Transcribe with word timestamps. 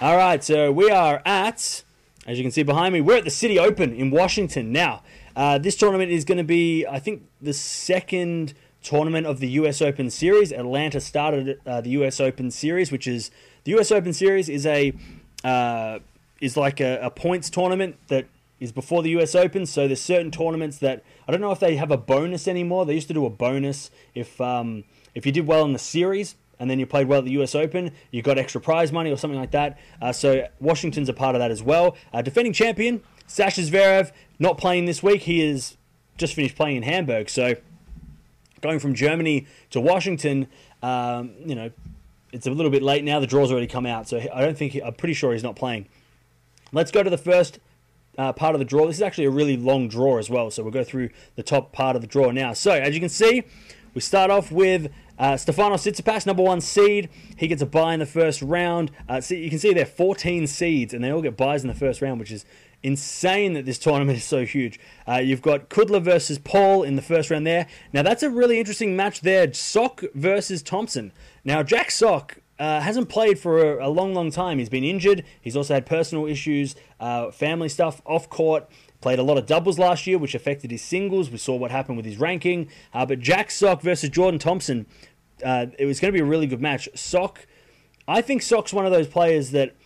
All 0.00 0.16
right, 0.16 0.42
so 0.42 0.72
we 0.72 0.90
are 0.90 1.22
at, 1.24 1.84
as 2.26 2.36
you 2.36 2.42
can 2.42 2.50
see 2.50 2.64
behind 2.64 2.92
me, 2.92 3.00
we're 3.00 3.18
at 3.18 3.22
the 3.24 3.30
Citi 3.30 3.58
Open 3.58 3.92
in 3.92 4.10
Washington 4.10 4.72
now. 4.72 5.04
Uh, 5.36 5.56
this 5.56 5.76
tournament 5.76 6.10
is 6.10 6.24
going 6.24 6.38
to 6.38 6.44
be, 6.44 6.84
I 6.84 6.98
think, 6.98 7.22
the 7.40 7.52
second 7.52 8.54
tournament 8.82 9.28
of 9.28 9.38
the 9.38 9.48
US 9.50 9.80
Open 9.80 10.10
Series. 10.10 10.52
Atlanta 10.52 11.00
started 11.00 11.60
uh, 11.64 11.80
the 11.80 11.90
US 11.90 12.18
Open 12.18 12.50
Series, 12.50 12.90
which 12.90 13.06
is 13.06 13.30
the 13.62 13.78
US 13.78 13.92
Open 13.92 14.12
Series 14.12 14.48
is 14.48 14.66
a 14.66 14.92
uh, 15.44 16.00
is 16.40 16.56
like 16.56 16.80
a, 16.80 16.98
a 17.00 17.10
points 17.10 17.48
tournament 17.48 17.96
that 18.08 18.26
is 18.58 18.72
before 18.72 19.00
the 19.00 19.10
US 19.10 19.36
Open. 19.36 19.64
So 19.64 19.86
there's 19.86 20.02
certain 20.02 20.32
tournaments 20.32 20.78
that 20.78 21.04
I 21.28 21.30
don't 21.30 21.40
know 21.40 21.52
if 21.52 21.60
they 21.60 21.76
have 21.76 21.92
a 21.92 21.96
bonus 21.96 22.48
anymore. 22.48 22.84
They 22.84 22.94
used 22.94 23.08
to 23.08 23.14
do 23.14 23.26
a 23.26 23.30
bonus 23.30 23.92
if 24.12 24.40
um, 24.40 24.82
if 25.14 25.24
you 25.24 25.30
did 25.30 25.46
well 25.46 25.64
in 25.64 25.72
the 25.72 25.78
series 25.78 26.34
and 26.58 26.70
then 26.70 26.78
you 26.78 26.86
played 26.86 27.08
well 27.08 27.20
at 27.20 27.24
the 27.24 27.32
US 27.32 27.54
Open, 27.54 27.92
you 28.10 28.22
got 28.22 28.38
extra 28.38 28.60
prize 28.60 28.92
money 28.92 29.10
or 29.10 29.16
something 29.16 29.38
like 29.38 29.50
that. 29.52 29.78
Uh, 30.00 30.12
so 30.12 30.46
Washington's 30.60 31.08
a 31.08 31.12
part 31.12 31.34
of 31.34 31.40
that 31.40 31.50
as 31.50 31.62
well. 31.62 31.96
Uh, 32.12 32.22
defending 32.22 32.52
champion 32.52 33.02
Sasha 33.26 33.62
Zverev 33.62 34.12
not 34.38 34.58
playing 34.58 34.84
this 34.84 35.02
week. 35.02 35.22
He 35.22 35.42
is 35.42 35.76
just 36.16 36.34
finished 36.34 36.56
playing 36.56 36.76
in 36.76 36.82
Hamburg. 36.82 37.28
So 37.28 37.54
going 38.60 38.78
from 38.78 38.94
Germany 38.94 39.46
to 39.70 39.80
Washington, 39.80 40.48
um, 40.82 41.32
you 41.44 41.54
know, 41.54 41.70
it's 42.32 42.46
a 42.46 42.50
little 42.50 42.70
bit 42.70 42.82
late 42.82 43.04
now. 43.04 43.20
The 43.20 43.26
draw's 43.26 43.50
already 43.50 43.66
come 43.66 43.86
out, 43.86 44.08
so 44.08 44.18
I 44.32 44.40
don't 44.40 44.56
think 44.56 44.72
he, 44.72 44.82
I'm 44.82 44.94
pretty 44.94 45.14
sure 45.14 45.32
he's 45.32 45.42
not 45.42 45.56
playing. 45.56 45.88
Let's 46.72 46.90
go 46.90 47.02
to 47.02 47.10
the 47.10 47.18
first 47.18 47.60
uh, 48.18 48.32
part 48.32 48.54
of 48.54 48.58
the 48.58 48.64
draw. 48.64 48.86
This 48.86 48.96
is 48.96 49.02
actually 49.02 49.26
a 49.26 49.30
really 49.30 49.56
long 49.56 49.88
draw 49.88 50.18
as 50.18 50.28
well, 50.28 50.50
so 50.50 50.62
we'll 50.62 50.72
go 50.72 50.84
through 50.84 51.10
the 51.36 51.42
top 51.42 51.72
part 51.72 51.94
of 51.94 52.02
the 52.02 52.08
draw 52.08 52.30
now. 52.30 52.52
So 52.52 52.72
as 52.72 52.94
you 52.94 53.00
can 53.00 53.08
see, 53.08 53.44
we 53.94 54.00
start 54.00 54.30
off 54.30 54.50
with 54.50 54.90
uh, 55.18 55.36
Stefano 55.36 55.76
Tsitsipas, 55.76 56.26
number 56.26 56.42
one 56.42 56.60
seed. 56.60 57.08
He 57.36 57.46
gets 57.46 57.62
a 57.62 57.66
bye 57.66 57.94
in 57.94 58.00
the 58.00 58.06
first 58.06 58.42
round. 58.42 58.90
Uh, 59.08 59.20
see, 59.20 59.42
you 59.42 59.50
can 59.50 59.58
see 59.58 59.72
there 59.72 59.86
14 59.86 60.46
seeds, 60.46 60.92
and 60.92 61.04
they 61.04 61.10
all 61.10 61.22
get 61.22 61.36
byes 61.36 61.62
in 61.62 61.68
the 61.68 61.74
first 61.74 62.02
round, 62.02 62.18
which 62.18 62.32
is 62.32 62.44
insane 62.82 63.54
that 63.54 63.64
this 63.64 63.78
tournament 63.80 64.18
is 64.18 64.24
so 64.24 64.44
huge. 64.44 64.78
Uh, 65.08 65.16
you've 65.16 65.42
got 65.42 65.68
Kudla 65.68 66.02
versus 66.02 66.38
Paul 66.38 66.82
in 66.82 66.96
the 66.96 67.02
first 67.02 67.30
round 67.30 67.46
there. 67.46 67.66
Now 67.92 68.02
that's 68.02 68.22
a 68.22 68.30
really 68.30 68.58
interesting 68.58 68.96
match 68.96 69.20
there. 69.20 69.52
Sock 69.52 70.02
versus 70.14 70.62
Thompson. 70.62 71.12
Now 71.44 71.62
Jack 71.62 71.90
Sock. 71.90 72.38
Uh, 72.56 72.80
hasn't 72.80 73.08
played 73.08 73.36
for 73.36 73.78
a, 73.78 73.88
a, 73.88 73.90
long, 73.90 74.14
long 74.14 74.30
time. 74.30 74.60
He's 74.60 74.68
been 74.68 74.84
injured. 74.84 75.24
He's 75.40 75.56
also 75.56 75.74
had 75.74 75.86
personal 75.86 76.24
issues, 76.24 76.76
uh, 77.00 77.32
family 77.32 77.68
stuff 77.68 78.00
off 78.06 78.30
court. 78.30 78.70
Played 79.04 79.18
a 79.18 79.22
lot 79.22 79.36
of 79.36 79.44
doubles 79.44 79.78
last 79.78 80.06
year, 80.06 80.16
which 80.16 80.34
affected 80.34 80.70
his 80.70 80.80
singles. 80.80 81.28
We 81.28 81.36
saw 81.36 81.56
what 81.56 81.70
happened 81.70 81.98
with 81.98 82.06
his 82.06 82.16
ranking. 82.16 82.70
Uh, 82.94 83.04
but 83.04 83.20
Jack 83.20 83.50
Sock 83.50 83.82
versus 83.82 84.08
Jordan 84.08 84.40
Thompson, 84.40 84.86
uh, 85.44 85.66
it 85.78 85.84
was 85.84 86.00
going 86.00 86.10
to 86.10 86.16
be 86.16 86.22
a 86.22 86.24
really 86.24 86.46
good 86.46 86.62
match. 86.62 86.88
Sock, 86.94 87.46
I 88.08 88.22
think 88.22 88.40
Sock's 88.40 88.72
one 88.72 88.86
of 88.86 88.92
those 88.92 89.06
players 89.06 89.50
that 89.50 89.76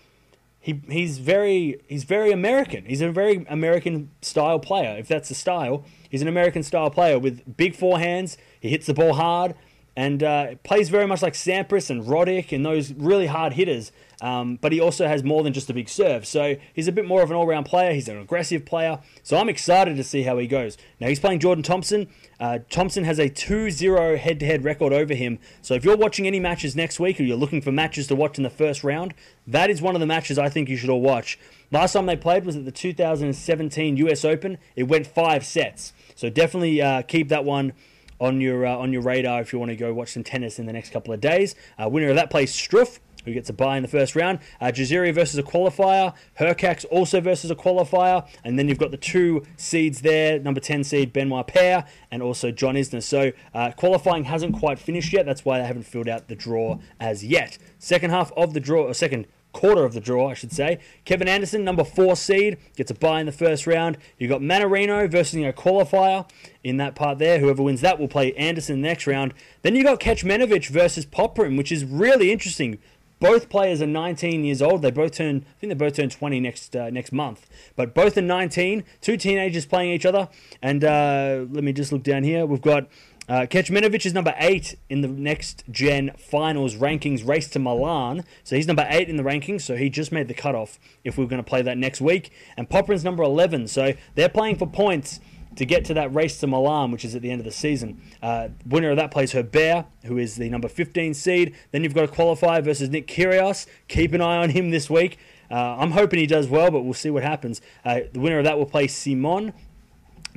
he 0.60 0.80
he's 0.88 1.18
very 1.18 1.80
he's 1.88 2.04
very 2.04 2.30
American. 2.30 2.84
He's 2.84 3.00
a 3.00 3.10
very 3.10 3.44
American 3.48 4.12
style 4.22 4.60
player. 4.60 4.96
If 4.96 5.08
that's 5.08 5.28
the 5.28 5.34
style, 5.34 5.84
he's 6.08 6.22
an 6.22 6.28
American 6.28 6.62
style 6.62 6.88
player 6.88 7.18
with 7.18 7.56
big 7.56 7.76
forehands. 7.76 8.36
He 8.60 8.68
hits 8.68 8.86
the 8.86 8.94
ball 8.94 9.14
hard 9.14 9.56
and 9.98 10.22
uh, 10.22 10.54
plays 10.62 10.90
very 10.90 11.08
much 11.08 11.22
like 11.22 11.32
Sampras 11.32 11.90
and 11.90 12.04
Roddick 12.04 12.52
and 12.52 12.64
those 12.64 12.92
really 12.92 13.26
hard 13.26 13.54
hitters. 13.54 13.90
Um, 14.22 14.54
but 14.54 14.70
he 14.70 14.78
also 14.78 15.08
has 15.08 15.24
more 15.24 15.42
than 15.42 15.52
just 15.52 15.68
a 15.70 15.74
big 15.74 15.88
serve. 15.88 16.24
So 16.24 16.54
he's 16.72 16.86
a 16.86 16.92
bit 16.92 17.04
more 17.04 17.20
of 17.20 17.32
an 17.32 17.36
all 17.36 17.48
round 17.48 17.66
player. 17.66 17.92
He's 17.92 18.08
an 18.08 18.16
aggressive 18.16 18.64
player. 18.64 19.00
So 19.24 19.38
I'm 19.38 19.48
excited 19.48 19.96
to 19.96 20.04
see 20.04 20.22
how 20.22 20.38
he 20.38 20.46
goes. 20.46 20.78
Now 21.00 21.08
he's 21.08 21.18
playing 21.18 21.40
Jordan 21.40 21.64
Thompson. 21.64 22.06
Uh, 22.38 22.60
Thompson 22.70 23.02
has 23.02 23.18
a 23.18 23.28
2 23.28 23.72
0 23.72 24.16
head 24.16 24.38
to 24.38 24.46
head 24.46 24.62
record 24.62 24.92
over 24.92 25.14
him. 25.14 25.40
So 25.62 25.74
if 25.74 25.84
you're 25.84 25.96
watching 25.96 26.28
any 26.28 26.38
matches 26.38 26.76
next 26.76 27.00
week 27.00 27.18
or 27.18 27.24
you're 27.24 27.36
looking 27.36 27.60
for 27.60 27.72
matches 27.72 28.06
to 28.06 28.14
watch 28.14 28.38
in 28.38 28.44
the 28.44 28.50
first 28.50 28.84
round, 28.84 29.14
that 29.48 29.68
is 29.68 29.82
one 29.82 29.96
of 29.96 30.00
the 30.00 30.06
matches 30.06 30.38
I 30.38 30.48
think 30.48 30.68
you 30.68 30.76
should 30.76 30.90
all 30.90 31.02
watch. 31.02 31.40
Last 31.72 31.94
time 31.94 32.06
they 32.06 32.16
played 32.16 32.46
was 32.46 32.54
at 32.54 32.64
the 32.64 32.70
2017 32.70 33.96
US 33.96 34.24
Open. 34.24 34.58
It 34.76 34.84
went 34.84 35.08
five 35.08 35.44
sets. 35.44 35.92
So 36.14 36.30
definitely 36.30 36.80
uh, 36.80 37.02
keep 37.02 37.30
that 37.30 37.44
one 37.44 37.72
on 38.20 38.40
your 38.40 38.66
uh, 38.66 38.76
on 38.76 38.92
your 38.92 39.02
radar 39.02 39.40
if 39.40 39.52
you 39.52 39.58
want 39.58 39.70
to 39.70 39.76
go 39.76 39.92
watch 39.92 40.12
some 40.12 40.24
tennis 40.24 40.58
in 40.58 40.66
the 40.66 40.72
next 40.72 40.90
couple 40.92 41.12
of 41.12 41.20
days. 41.20 41.54
Uh, 41.78 41.88
winner 41.88 42.10
of 42.10 42.16
that 42.16 42.30
plays 42.30 42.52
Struff, 42.52 42.98
who 43.24 43.34
gets 43.34 43.48
a 43.48 43.52
bye 43.52 43.76
in 43.76 43.82
the 43.82 43.88
first 43.88 44.16
round. 44.16 44.38
Uh, 44.60 44.66
Jaziri 44.66 45.12
versus 45.12 45.38
a 45.38 45.42
qualifier. 45.42 46.14
Hurkacz 46.38 46.84
also 46.90 47.20
versus 47.20 47.50
a 47.50 47.54
qualifier. 47.54 48.26
And 48.44 48.58
then 48.58 48.68
you've 48.68 48.78
got 48.78 48.90
the 48.90 48.96
two 48.96 49.44
seeds 49.56 50.02
there, 50.02 50.38
number 50.38 50.60
10 50.60 50.84
seed 50.84 51.12
Benoit 51.12 51.46
Paire 51.46 51.84
and 52.10 52.22
also 52.22 52.50
John 52.50 52.74
Isner. 52.74 53.02
So 53.02 53.32
uh, 53.54 53.72
qualifying 53.72 54.24
hasn't 54.24 54.54
quite 54.54 54.78
finished 54.78 55.12
yet. 55.12 55.26
That's 55.26 55.44
why 55.44 55.58
they 55.58 55.66
haven't 55.66 55.84
filled 55.84 56.08
out 56.08 56.28
the 56.28 56.36
draw 56.36 56.78
as 56.98 57.24
yet. 57.24 57.58
Second 57.78 58.10
half 58.10 58.32
of 58.36 58.54
the 58.54 58.60
draw, 58.60 58.84
or 58.84 58.94
second 58.94 59.26
quarter 59.52 59.84
of 59.84 59.94
the 59.94 60.00
draw, 60.00 60.28
I 60.28 60.34
should 60.34 60.52
say. 60.52 60.78
Kevin 61.04 61.28
Anderson, 61.28 61.64
number 61.64 61.84
four 61.84 62.16
seed, 62.16 62.58
gets 62.76 62.90
a 62.90 62.94
bye 62.94 63.20
in 63.20 63.26
the 63.26 63.32
first 63.32 63.66
round. 63.66 63.98
You've 64.18 64.30
got 64.30 64.40
Mannarino 64.40 65.10
versus 65.10 65.34
a 65.34 65.52
qualifier 65.52 66.28
in 66.62 66.76
that 66.76 66.94
part 66.94 67.18
there. 67.18 67.38
Whoever 67.38 67.62
wins 67.62 67.80
that 67.80 67.98
will 67.98 68.08
play 68.08 68.32
Anderson 68.34 68.80
next 68.80 69.06
round. 69.06 69.34
Then 69.62 69.74
you've 69.74 69.84
got 69.84 70.00
Kecmanovic 70.00 70.68
versus 70.68 71.06
Popyrin, 71.06 71.56
which 71.56 71.72
is 71.72 71.84
really 71.84 72.30
interesting. 72.30 72.78
Both 73.20 73.48
players 73.48 73.82
are 73.82 73.86
19 73.86 74.44
years 74.44 74.62
old. 74.62 74.82
They 74.82 74.92
both 74.92 75.12
turn, 75.12 75.44
I 75.48 75.60
think 75.60 75.70
they 75.70 75.74
both 75.74 75.94
turn 75.94 76.08
20 76.08 76.38
next 76.38 76.76
uh, 76.76 76.90
next 76.90 77.10
month. 77.10 77.48
But 77.74 77.92
both 77.94 78.16
are 78.16 78.22
19. 78.22 78.84
Two 79.00 79.16
teenagers 79.16 79.66
playing 79.66 79.90
each 79.90 80.06
other. 80.06 80.28
And 80.62 80.84
uh, 80.84 81.46
let 81.50 81.64
me 81.64 81.72
just 81.72 81.90
look 81.90 82.04
down 82.04 82.22
here. 82.22 82.46
We've 82.46 82.62
got 82.62 82.86
uh, 83.28 83.46
is 83.50 84.14
number 84.14 84.34
eight 84.38 84.78
in 84.88 85.02
the 85.02 85.08
next 85.08 85.64
gen 85.70 86.12
finals 86.16 86.76
rankings 86.76 87.26
race 87.26 87.48
to 87.48 87.58
Milan. 87.58 88.24
So 88.44 88.56
he's 88.56 88.66
number 88.66 88.86
eight 88.88 89.08
in 89.08 89.16
the 89.16 89.22
rankings. 89.22 89.62
So 89.62 89.76
he 89.76 89.90
just 89.90 90.12
made 90.12 90.28
the 90.28 90.34
cutoff 90.34 90.78
if 91.04 91.18
we 91.18 91.24
are 91.24 91.28
going 91.28 91.42
to 91.42 91.48
play 91.48 91.62
that 91.62 91.76
next 91.76 92.00
week. 92.00 92.32
And 92.56 92.68
Popyrin's 92.68 93.04
number 93.04 93.22
11. 93.22 93.68
So 93.68 93.92
they're 94.14 94.28
playing 94.28 94.56
for 94.56 94.66
points 94.66 95.20
to 95.56 95.66
get 95.66 95.84
to 95.86 95.94
that 95.94 96.14
race 96.14 96.38
to 96.38 96.46
Milan, 96.46 96.92
which 96.92 97.04
is 97.04 97.14
at 97.14 97.22
the 97.22 97.30
end 97.30 97.40
of 97.40 97.44
the 97.44 97.50
season. 97.50 98.00
Uh, 98.22 98.48
winner 98.64 98.90
of 98.90 98.96
that 98.96 99.10
plays 99.10 99.32
Herbert, 99.32 99.86
who 100.04 100.16
is 100.16 100.36
the 100.36 100.48
number 100.48 100.68
15 100.68 101.14
seed. 101.14 101.54
Then 101.72 101.82
you've 101.82 101.94
got 101.94 102.04
a 102.04 102.12
qualifier 102.12 102.62
versus 102.62 102.88
Nick 102.90 103.08
Kyrgios. 103.08 103.66
Keep 103.88 104.12
an 104.12 104.20
eye 104.20 104.36
on 104.36 104.50
him 104.50 104.70
this 104.70 104.88
week. 104.88 105.18
Uh, 105.50 105.76
I'm 105.78 105.90
hoping 105.92 106.20
he 106.20 106.26
does 106.26 106.46
well, 106.46 106.70
but 106.70 106.82
we'll 106.82 106.94
see 106.94 107.10
what 107.10 107.22
happens. 107.22 107.60
Uh, 107.84 108.00
the 108.12 108.20
winner 108.20 108.38
of 108.38 108.44
that 108.44 108.58
will 108.58 108.66
play 108.66 108.86
Simon, 108.86 109.52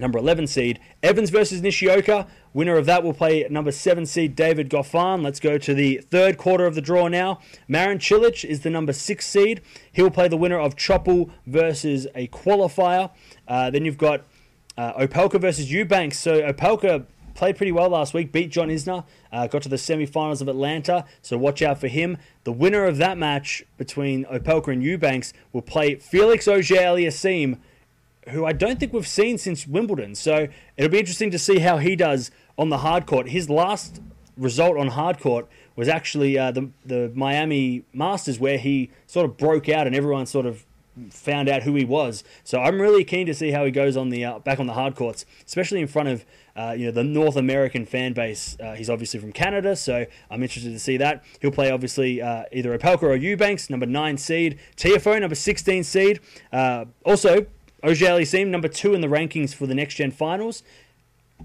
number 0.01 0.17
11 0.17 0.47
seed. 0.47 0.79
Evans 1.01 1.29
versus 1.29 1.62
Nishioka. 1.62 2.28
Winner 2.53 2.75
of 2.75 2.85
that 2.88 3.03
will 3.03 3.13
play 3.13 3.45
number 3.50 3.72
7 3.72 4.06
seed 4.06 4.35
David 4.35 4.69
Goffin. 4.69 5.23
Let's 5.23 5.39
go 5.39 5.57
to 5.57 5.73
the 5.73 5.97
third 6.09 6.38
quarter 6.38 6.66
of 6.66 6.75
the 6.75 6.81
draw 6.81 7.07
now. 7.07 7.39
Marin 7.67 8.00
Cilic 8.00 8.44
is 8.44 8.61
the 8.61 8.69
number 8.69 8.91
6 8.91 9.25
seed. 9.25 9.61
He'll 9.91 10.11
play 10.11 10.28
the 10.28 10.38
winner 10.38 10.59
of 10.59 10.75
Choppel 10.75 11.31
versus 11.45 12.07
a 12.16 12.28
qualifier. 12.28 13.11
Uh, 13.47 13.69
then 13.69 13.85
you've 13.85 13.97
got 13.97 14.25
uh, 14.78 14.94
Opelka 14.94 15.40
versus 15.40 15.72
Eubanks. 15.72 16.17
So 16.17 16.41
Opelka 16.41 17.06
played 17.34 17.56
pretty 17.56 17.72
well 17.72 17.90
last 17.90 18.13
week, 18.13 18.31
beat 18.31 18.51
John 18.51 18.69
Isner, 18.69 19.06
uh, 19.31 19.47
got 19.47 19.61
to 19.63 19.69
the 19.69 19.78
semifinals 19.78 20.41
of 20.41 20.47
Atlanta, 20.47 21.06
so 21.22 21.38
watch 21.38 21.61
out 21.61 21.79
for 21.79 21.88
him. 21.88 22.17
The 22.44 22.51
winner 22.51 22.85
of 22.85 22.97
that 22.97 23.17
match 23.17 23.63
between 23.78 24.25
Opelka 24.25 24.73
and 24.73 24.84
Eubanks 24.84 25.34
will 25.53 25.61
play 25.61 25.95
Felix 25.95 26.47
Auger-Aliassime 26.47 27.57
who 28.31 28.45
I 28.45 28.53
don't 28.53 28.79
think 28.79 28.93
we've 28.93 29.07
seen 29.07 29.37
since 29.37 29.67
Wimbledon. 29.67 30.15
So 30.15 30.47
it'll 30.77 30.91
be 30.91 30.99
interesting 30.99 31.31
to 31.31 31.39
see 31.39 31.59
how 31.59 31.77
he 31.77 31.95
does 31.95 32.31
on 32.57 32.69
the 32.69 32.79
hard 32.79 33.05
court. 33.05 33.29
His 33.29 33.49
last 33.49 34.01
result 34.37 34.77
on 34.77 34.87
hard 34.89 35.19
court 35.19 35.47
was 35.75 35.87
actually 35.87 36.37
uh, 36.37 36.51
the 36.51 36.69
the 36.85 37.11
Miami 37.15 37.85
Masters, 37.93 38.39
where 38.39 38.57
he 38.57 38.91
sort 39.07 39.25
of 39.25 39.37
broke 39.37 39.69
out 39.69 39.87
and 39.87 39.95
everyone 39.95 40.25
sort 40.25 40.45
of 40.45 40.65
found 41.09 41.47
out 41.47 41.63
who 41.63 41.75
he 41.75 41.85
was. 41.85 42.23
So 42.43 42.61
I'm 42.61 42.81
really 42.81 43.03
keen 43.03 43.25
to 43.27 43.33
see 43.33 43.51
how 43.51 43.63
he 43.65 43.71
goes 43.71 43.95
on 43.95 44.09
the 44.09 44.25
uh, 44.25 44.39
back 44.39 44.59
on 44.59 44.67
the 44.67 44.73
hard 44.73 44.95
courts, 44.95 45.25
especially 45.45 45.81
in 45.81 45.87
front 45.87 46.09
of 46.09 46.25
uh, 46.55 46.75
you 46.77 46.85
know 46.85 46.91
the 46.91 47.03
North 47.03 47.35
American 47.35 47.85
fan 47.85 48.13
base. 48.13 48.57
Uh, 48.59 48.73
he's 48.73 48.89
obviously 48.89 49.19
from 49.19 49.31
Canada, 49.31 49.75
so 49.75 50.05
I'm 50.29 50.43
interested 50.43 50.71
to 50.71 50.79
see 50.79 50.97
that. 50.97 51.23
He'll 51.39 51.51
play 51.51 51.71
obviously 51.71 52.21
uh, 52.21 52.43
either 52.51 52.77
Opelka 52.77 53.03
or 53.03 53.16
Eubanks, 53.16 53.69
number 53.69 53.85
nine 53.85 54.17
seed, 54.17 54.59
Tiafoe, 54.75 55.19
number 55.22 55.35
16 55.35 55.84
seed. 55.84 56.19
Uh, 56.51 56.85
also 57.83 58.05
Auger-Aliassime, 58.05 58.47
number 58.47 58.67
two 58.67 58.93
in 58.93 59.01
the 59.01 59.07
rankings 59.07 59.53
for 59.53 59.67
the 59.67 59.75
next 59.75 59.95
gen 59.95 60.11
finals. 60.11 60.63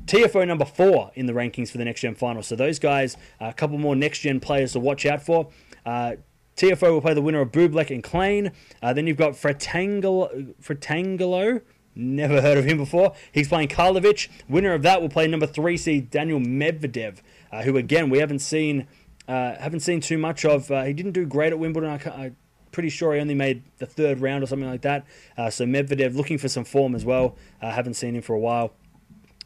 Tiafoe 0.04 0.46
number 0.46 0.64
four 0.64 1.10
in 1.14 1.26
the 1.26 1.32
rankings 1.32 1.70
for 1.70 1.78
the 1.78 1.84
next 1.84 2.02
gen 2.02 2.14
finals. 2.14 2.46
So 2.46 2.56
those 2.56 2.78
guys, 2.78 3.16
a 3.40 3.52
couple 3.52 3.78
more 3.78 3.96
next 3.96 4.20
gen 4.20 4.40
players 4.40 4.72
to 4.72 4.80
watch 4.80 5.06
out 5.06 5.22
for. 5.22 5.48
Uh, 5.84 6.16
Tiafoe 6.56 6.92
will 6.92 7.00
play 7.00 7.14
the 7.14 7.22
winner 7.22 7.40
of 7.40 7.52
Bublik 7.52 7.90
and 7.90 8.02
Klein. 8.02 8.52
Uh, 8.82 8.92
then 8.92 9.06
you've 9.06 9.16
got 9.16 9.32
Fratangelo, 9.32 10.54
Fratangelo. 10.62 11.62
Never 11.94 12.42
heard 12.42 12.58
of 12.58 12.64
him 12.64 12.76
before. 12.76 13.14
He's 13.32 13.48
playing 13.48 13.68
Karlovic. 13.68 14.28
Winner 14.48 14.74
of 14.74 14.82
that 14.82 15.00
will 15.00 15.08
play 15.08 15.26
number 15.26 15.46
three 15.46 15.78
seed 15.78 16.10
Daniel 16.10 16.38
Medvedev, 16.38 17.20
uh, 17.50 17.62
who 17.62 17.78
again 17.78 18.10
we 18.10 18.18
haven't 18.18 18.40
seen 18.40 18.86
uh, 19.26 19.54
haven't 19.56 19.80
seen 19.80 20.00
too 20.00 20.18
much 20.18 20.44
of. 20.44 20.70
Uh, 20.70 20.84
he 20.84 20.92
didn't 20.92 21.12
do 21.12 21.24
great 21.24 21.52
at 21.52 21.58
Wimbledon. 21.58 21.90
I, 21.90 22.10
I 22.10 22.32
pretty 22.76 22.90
sure 22.90 23.14
he 23.14 23.20
only 23.20 23.34
made 23.34 23.62
the 23.78 23.86
third 23.86 24.20
round 24.20 24.44
or 24.44 24.46
something 24.46 24.68
like 24.68 24.82
that. 24.82 25.06
Uh, 25.38 25.48
so 25.48 25.64
Medvedev 25.64 26.14
looking 26.14 26.36
for 26.36 26.46
some 26.46 26.62
form 26.62 26.94
as 26.94 27.06
well. 27.06 27.34
Uh, 27.62 27.70
haven't 27.70 27.94
seen 27.94 28.14
him 28.14 28.20
for 28.20 28.34
a 28.34 28.38
while. 28.38 28.74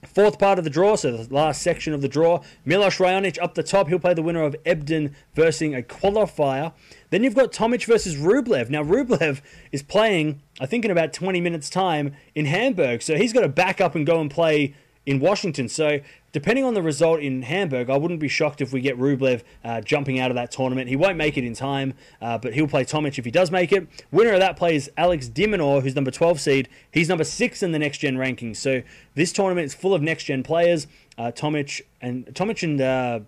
Fourth 0.04 0.36
part 0.36 0.58
of 0.58 0.64
the 0.64 0.70
draw, 0.70 0.96
so 0.96 1.16
the 1.16 1.32
last 1.32 1.62
section 1.62 1.94
of 1.94 2.02
the 2.02 2.08
draw, 2.08 2.42
Milos 2.64 2.96
Raonic 2.96 3.40
up 3.40 3.54
the 3.54 3.62
top. 3.62 3.86
He'll 3.86 4.00
play 4.00 4.14
the 4.14 4.22
winner 4.22 4.42
of 4.42 4.56
Ebden 4.64 5.14
versus 5.34 5.72
a 5.72 5.82
qualifier. 5.82 6.72
Then 7.10 7.22
you've 7.22 7.36
got 7.36 7.52
Tomic 7.52 7.84
versus 7.84 8.16
Rublev. 8.16 8.68
Now, 8.68 8.82
Rublev 8.82 9.42
is 9.70 9.84
playing, 9.84 10.42
I 10.58 10.66
think, 10.66 10.84
in 10.84 10.90
about 10.90 11.12
20 11.12 11.40
minutes' 11.40 11.70
time 11.70 12.16
in 12.34 12.46
Hamburg. 12.46 13.00
So 13.00 13.14
he's 13.14 13.32
got 13.32 13.42
to 13.42 13.48
back 13.48 13.80
up 13.80 13.94
and 13.94 14.04
go 14.04 14.20
and 14.20 14.28
play 14.28 14.74
in 15.06 15.20
Washington. 15.20 15.68
So 15.68 16.00
depending 16.32 16.64
on 16.64 16.74
the 16.74 16.82
result 16.82 17.20
in 17.20 17.42
Hamburg, 17.42 17.90
I 17.90 17.96
wouldn't 17.96 18.20
be 18.20 18.28
shocked 18.28 18.60
if 18.60 18.72
we 18.72 18.80
get 18.80 18.98
Rublev 18.98 19.42
uh, 19.64 19.80
jumping 19.80 20.18
out 20.18 20.30
of 20.30 20.34
that 20.36 20.50
tournament. 20.50 20.88
He 20.88 20.96
won't 20.96 21.16
make 21.16 21.36
it 21.36 21.44
in 21.44 21.54
time, 21.54 21.94
uh, 22.20 22.38
but 22.38 22.54
he'll 22.54 22.68
play 22.68 22.84
Tomic 22.84 23.18
if 23.18 23.24
he 23.24 23.30
does 23.30 23.50
make 23.50 23.72
it. 23.72 23.86
Winner 24.10 24.32
of 24.32 24.40
that 24.40 24.56
play 24.56 24.76
is 24.76 24.90
Alex 24.96 25.28
de 25.28 25.46
Minaur, 25.46 25.82
who's 25.82 25.94
number 25.94 26.10
12 26.10 26.40
seed. 26.40 26.68
He's 26.92 27.08
number 27.08 27.24
six 27.24 27.62
in 27.62 27.72
the 27.72 27.78
next 27.78 27.98
gen 27.98 28.16
rankings. 28.16 28.56
So 28.56 28.82
this 29.14 29.32
tournament 29.32 29.66
is 29.66 29.74
full 29.74 29.94
of 29.94 30.02
next 30.02 30.24
gen 30.24 30.42
players. 30.42 30.86
Uh, 31.18 31.32
Tomic 31.32 31.80
and 32.00 32.26
Tomic 32.26 32.62
and 32.62 32.80
uh, 32.80 33.20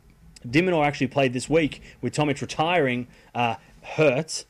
de 0.48 0.82
actually 0.82 1.06
played 1.06 1.32
this 1.32 1.48
week 1.48 1.82
with 2.00 2.14
Tomic 2.14 2.40
retiring. 2.40 3.06
Uh, 3.34 3.56
hurt. 3.82 4.44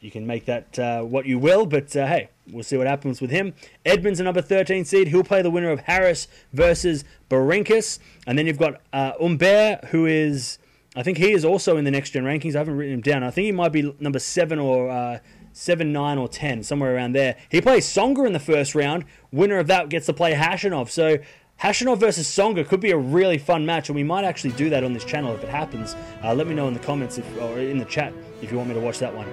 You 0.00 0.10
can 0.10 0.26
make 0.26 0.46
that 0.46 0.78
uh, 0.78 1.02
what 1.02 1.26
you 1.26 1.38
will, 1.38 1.66
but 1.66 1.94
uh, 1.94 2.06
hey, 2.06 2.30
we'll 2.50 2.62
see 2.62 2.76
what 2.76 2.86
happens 2.86 3.20
with 3.20 3.30
him. 3.30 3.52
Edmonds, 3.84 4.18
a 4.18 4.24
number 4.24 4.40
13 4.40 4.84
seed. 4.84 5.08
He'll 5.08 5.22
play 5.22 5.42
the 5.42 5.50
winner 5.50 5.70
of 5.70 5.80
Harris 5.80 6.26
versus 6.52 7.04
Berankis. 7.28 7.98
And 8.26 8.38
then 8.38 8.46
you've 8.46 8.58
got 8.58 8.80
uh, 8.92 9.12
Humbert, 9.20 9.86
who 9.86 10.06
is, 10.06 10.58
I 10.96 11.02
think 11.02 11.18
he 11.18 11.32
is 11.32 11.44
also 11.44 11.76
in 11.76 11.84
the 11.84 11.90
next 11.90 12.10
gen 12.10 12.24
rankings. 12.24 12.54
I 12.54 12.58
haven't 12.58 12.76
written 12.76 12.94
him 12.94 13.00
down. 13.02 13.22
I 13.22 13.30
think 13.30 13.44
he 13.44 13.52
might 13.52 13.72
be 13.72 13.94
number 14.00 14.18
7 14.18 14.58
or. 14.58 14.90
Uh, 14.90 15.18
7, 15.52 15.92
9, 15.92 16.16
or 16.16 16.28
10, 16.28 16.62
somewhere 16.62 16.94
around 16.94 17.12
there. 17.12 17.36
He 17.50 17.60
plays 17.60 17.84
Tsonga 17.84 18.24
in 18.24 18.32
the 18.32 18.38
first 18.38 18.76
round. 18.76 19.04
Winner 19.32 19.58
of 19.58 19.66
that 19.66 19.88
gets 19.88 20.06
to 20.06 20.12
play 20.12 20.32
Khachanov. 20.32 20.88
So 20.90 21.18
Khachanov 21.60 21.98
versus 21.98 22.28
Tsonga 22.28 22.66
could 22.66 22.78
be 22.78 22.92
a 22.92 22.96
really 22.96 23.36
fun 23.36 23.66
match, 23.66 23.88
and 23.88 23.96
we 23.96 24.04
might 24.04 24.24
actually 24.24 24.52
do 24.52 24.70
that 24.70 24.84
on 24.84 24.92
this 24.92 25.04
channel 25.04 25.34
if 25.34 25.42
it 25.42 25.50
happens. 25.50 25.96
Uh, 26.22 26.32
let 26.34 26.46
me 26.46 26.54
know 26.54 26.68
in 26.68 26.72
the 26.72 26.80
comments 26.80 27.18
if, 27.18 27.38
or 27.38 27.58
in 27.58 27.78
the 27.78 27.84
chat 27.84 28.12
if 28.40 28.52
you 28.52 28.58
want 28.58 28.68
me 28.68 28.76
to 28.76 28.80
watch 28.80 29.00
that 29.00 29.12
one. 29.12 29.26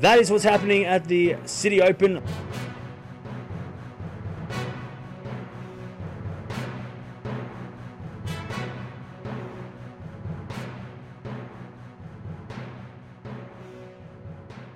That 0.00 0.18
is 0.18 0.30
what's 0.30 0.44
happening 0.44 0.84
at 0.84 1.04
the 1.04 1.34
Citi 1.44 1.80
Open. 1.80 2.20